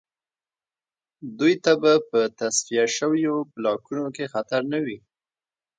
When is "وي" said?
4.85-4.97